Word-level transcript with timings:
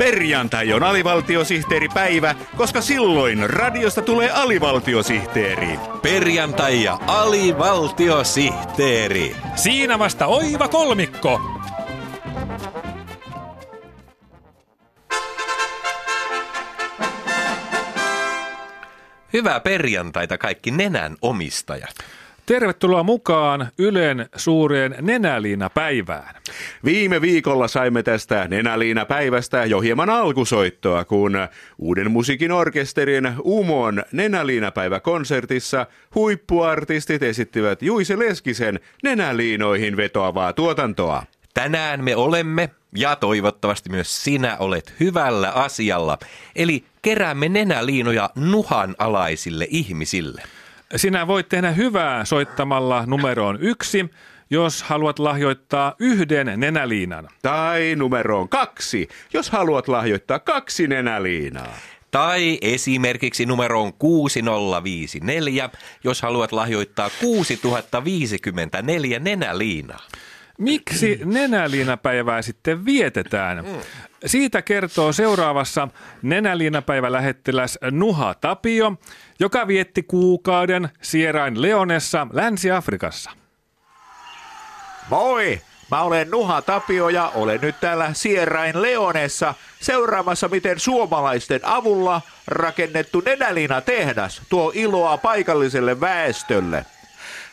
Perjantai 0.00 0.72
on 0.72 0.82
alivaltiosihteeripäivä, 0.82 2.34
koska 2.56 2.80
silloin 2.80 3.50
radiosta 3.50 4.02
tulee 4.02 4.30
alivaltiosihteeri. 4.30 5.78
Perjantai 6.02 6.84
ja 6.84 6.98
alivaltiosihteeri. 7.06 9.36
Siinä 9.56 9.98
vasta 9.98 10.26
oiva 10.26 10.68
kolmikko. 10.68 11.40
Hyvää 19.32 19.60
perjantaita 19.60 20.38
kaikki 20.38 20.70
nenän 20.70 21.16
omistajat. 21.22 21.94
Tervetuloa 22.46 23.02
mukaan 23.02 23.68
Ylen 23.78 24.26
suureen 24.36 24.94
Nenäliina-päivään. 25.00 26.34
Viime 26.84 27.20
viikolla 27.20 27.68
saimme 27.68 28.02
tästä 28.02 28.48
Nenäliina-päivästä 28.48 29.64
jo 29.64 29.80
hieman 29.80 30.10
alkusoittoa, 30.10 31.04
kun 31.04 31.32
Uuden 31.78 32.10
musiikin 32.10 32.52
orkesterin 32.52 33.32
Umon 33.44 34.02
Nenäliina-päivä-konsertissa 34.12 35.86
huippuartistit 36.14 37.22
esittivät 37.22 37.82
Juise 37.82 38.18
Leskisen 38.18 38.80
Nenäliinoihin 39.02 39.96
vetoavaa 39.96 40.52
tuotantoa. 40.52 41.22
Tänään 41.54 42.04
me 42.04 42.16
olemme, 42.16 42.70
ja 42.96 43.16
toivottavasti 43.16 43.90
myös 43.90 44.24
sinä 44.24 44.56
olet 44.58 44.94
hyvällä 45.00 45.50
asialla, 45.50 46.18
eli 46.56 46.84
keräämme 47.02 47.48
nenäliinoja 47.48 48.30
nuhan 48.34 48.94
alaisille 48.98 49.66
ihmisille. 49.70 50.42
Sinä 50.96 51.26
voit 51.26 51.48
tehdä 51.48 51.70
hyvää 51.70 52.24
soittamalla 52.24 53.04
numeroon 53.06 53.58
yksi, 53.60 54.10
jos 54.50 54.82
haluat 54.82 55.18
lahjoittaa 55.18 55.94
yhden 55.98 56.60
nenäliinan. 56.60 57.28
Tai 57.42 57.94
numeroon 57.96 58.48
kaksi, 58.48 59.08
jos 59.32 59.50
haluat 59.50 59.88
lahjoittaa 59.88 60.38
kaksi 60.38 60.86
nenäliinaa. 60.86 61.78
Tai 62.10 62.58
esimerkiksi 62.62 63.46
numeroon 63.46 63.92
6054, 63.92 65.70
jos 66.04 66.22
haluat 66.22 66.52
lahjoittaa 66.52 67.10
6054 67.20 69.18
nenäliinaa. 69.18 70.06
Miksi 70.60 71.20
nenäliinapäivää 71.24 72.42
sitten 72.42 72.84
vietetään? 72.84 73.64
Siitä 74.26 74.62
kertoo 74.62 75.12
seuraavassa 75.12 75.88
nenäliinapäivä 76.22 77.12
lähettiläs 77.12 77.78
Nuha 77.90 78.34
Tapio, 78.34 78.92
joka 79.38 79.66
vietti 79.66 80.02
kuukauden 80.02 80.88
Sierain 81.02 81.62
Leonessa 81.62 82.26
Länsi-Afrikassa. 82.32 83.30
Moi! 85.10 85.60
Mä 85.90 86.02
olen 86.02 86.30
Nuha 86.30 86.62
Tapio 86.62 87.08
ja 87.08 87.32
olen 87.34 87.60
nyt 87.62 87.80
täällä 87.80 88.10
Sierain 88.12 88.82
Leonessa 88.82 89.54
seuraamassa, 89.80 90.48
miten 90.48 90.80
suomalaisten 90.80 91.60
avulla 91.64 92.20
rakennettu 92.46 93.22
nenäliina 93.26 93.80
tehdas 93.80 94.42
tuo 94.48 94.72
iloa 94.74 95.16
paikalliselle 95.18 96.00
väestölle. 96.00 96.86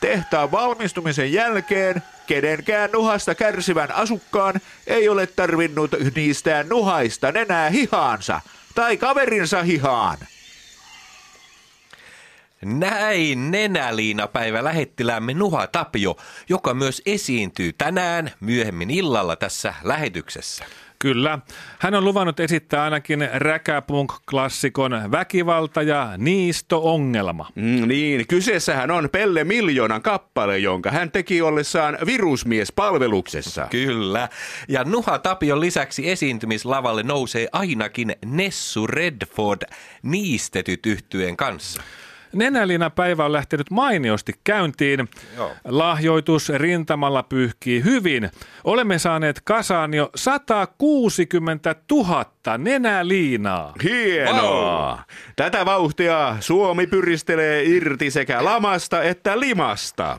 Tehtaan 0.00 0.52
valmistumisen 0.52 1.32
jälkeen 1.32 2.02
kenenkään 2.30 2.90
nuhasta 2.92 3.34
kärsivän 3.34 3.92
asukkaan 3.92 4.60
ei 4.86 5.08
ole 5.08 5.26
tarvinnut 5.26 5.90
niistä 6.14 6.64
nuhaista 6.68 7.32
nenää 7.32 7.70
hihaansa 7.70 8.40
tai 8.74 8.96
kaverinsa 8.96 9.62
hihaan. 9.62 10.18
Näin 12.64 13.50
Nenäliina-päivä 13.50 14.64
lähettiläämme 14.64 15.34
Nuha 15.34 15.66
Tapio, 15.66 16.16
joka 16.48 16.74
myös 16.74 17.02
esiintyy 17.06 17.72
tänään 17.72 18.30
myöhemmin 18.40 18.90
illalla 18.90 19.36
tässä 19.36 19.74
lähetyksessä. 19.82 20.64
Kyllä. 20.98 21.38
Hän 21.78 21.94
on 21.94 22.04
luvannut 22.04 22.40
esittää 22.40 22.84
ainakin 22.84 23.28
räkäpunk-klassikon 23.32 25.10
Väkivalta 25.10 25.82
ja 25.82 26.12
niisto-ongelma. 26.16 27.48
Mm, 27.54 27.88
niin, 27.88 28.26
kyseessähän 28.26 28.90
on 28.90 29.08
Pelle 29.12 29.44
Miljoonan 29.44 30.02
kappale, 30.02 30.58
jonka 30.58 30.90
hän 30.90 31.10
teki 31.10 31.42
ollessaan 31.42 31.98
virusmies 32.06 32.72
palveluksessa. 32.72 33.66
Kyllä. 33.70 34.28
Ja 34.68 34.84
Nuha 34.84 35.18
Tapion 35.18 35.60
lisäksi 35.60 36.10
esiintymislavalle 36.10 37.02
nousee 37.02 37.48
ainakin 37.52 38.16
Nessu 38.24 38.86
Redford 38.86 39.62
niistetyt 40.02 40.86
yhtyeen 40.86 41.36
kanssa. 41.36 41.82
Nenäliina-päivä 42.32 43.24
on 43.24 43.32
lähtenyt 43.32 43.70
mainiosti 43.70 44.32
käyntiin. 44.44 45.08
Joo. 45.36 45.52
Lahjoitus 45.64 46.48
rintamalla 46.48 47.22
pyyhkii 47.22 47.84
hyvin. 47.84 48.30
Olemme 48.64 48.98
saaneet 48.98 49.40
kasaan 49.44 49.94
jo 49.94 50.10
160 50.14 51.74
000 51.90 52.24
nenäliinaa. 52.58 53.72
Hienoa! 53.82 55.02
Tätä 55.36 55.64
vauhtia 55.66 56.36
Suomi 56.40 56.86
pyristelee 56.86 57.64
irti 57.64 58.10
sekä 58.10 58.44
lamasta 58.44 59.02
että 59.02 59.40
limasta. 59.40 60.16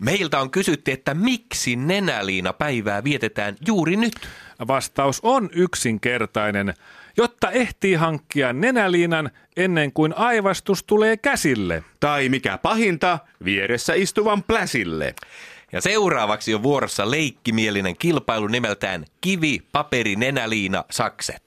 Meiltä 0.00 0.40
on 0.40 0.50
kysytty, 0.50 0.92
että 0.92 1.14
miksi 1.14 1.76
Nenäliina-päivää 1.76 3.04
vietetään 3.04 3.56
juuri 3.66 3.96
nyt? 3.96 4.14
Vastaus 4.68 5.20
on 5.22 5.48
yksinkertainen. 5.52 6.74
Jotta 7.18 7.50
ehtii 7.50 7.94
hankkia 7.94 8.52
nenäliinan 8.52 9.30
ennen 9.56 9.92
kuin 9.92 10.14
aivastus 10.16 10.84
tulee 10.84 11.16
käsille. 11.16 11.84
Tai 12.00 12.28
mikä 12.28 12.58
pahinta, 12.58 13.18
vieressä 13.44 13.94
istuvan 13.94 14.42
pläsille. 14.42 15.14
Ja 15.72 15.80
seuraavaksi 15.80 16.54
on 16.54 16.62
vuorossa 16.62 17.10
leikkimielinen 17.10 17.96
kilpailu 17.96 18.46
nimeltään 18.46 19.04
Kivi, 19.20 19.62
paperi, 19.72 20.16
nenäliina, 20.16 20.84
sakset. 20.90 21.42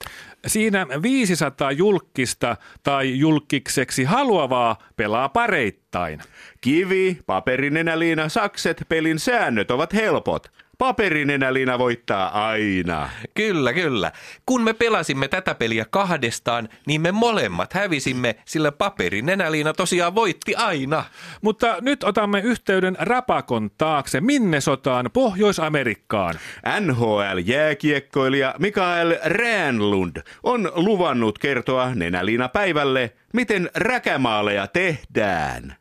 Siinä 0.48 0.88
500 1.02 1.72
julkista 1.72 2.58
tai 2.84 3.20
julkikseksi 3.20 4.04
haluavaa 4.04 4.78
pelaa 4.96 5.30
pareittain. 5.30 6.20
Kivi, 6.62 7.20
paperinenäliina, 7.26 8.30
sakset, 8.30 8.86
pelin 8.90 9.20
säännöt 9.20 9.72
ovat 9.72 9.94
helpot. 9.94 10.52
Paperinenäliina 10.82 11.80
voittaa 11.80 12.48
aina. 12.48 13.10
Kyllä, 13.34 13.74
kyllä. 13.74 14.12
Kun 14.46 14.64
me 14.64 14.74
pelasimme 14.74 15.28
tätä 15.28 15.56
peliä 15.56 15.86
kahdestaan, 15.90 16.70
niin 16.88 17.02
me 17.02 17.12
molemmat 17.12 17.74
hävisimme, 17.74 18.36
sillä 18.46 18.72
paperi 18.72 19.22
nenäliina 19.22 19.74
tosiaan 19.74 20.16
voitti 20.16 20.56
aina. 20.56 21.04
Mutta 21.42 21.78
nyt 21.82 22.04
otamme 22.04 22.40
yhteyden 22.40 22.98
Rapakon 23.00 23.70
taakse 23.78 24.22
Minnesotaan 24.22 25.10
Pohjois-Amerikkaan. 25.14 26.36
NHL-jääkiekkoilija 26.80 28.56
Mikael 28.60 29.18
Ränlund 29.26 30.18
on 30.44 30.72
luvannut 30.76 31.40
kertoa 31.40 31.96
Nenäliina 31.96 32.50
päivälle, 32.50 33.14
miten 33.34 33.70
räkämaaleja 33.76 34.68
tehdään. 34.68 35.81